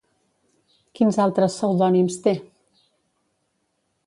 [0.99, 2.35] Quins altres pseudònims té?